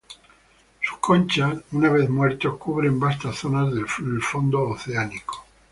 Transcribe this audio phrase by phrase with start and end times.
[0.81, 3.85] Sus conchas, una vez muertos, cubren vastas zonas del
[4.23, 5.45] fondo oceánico.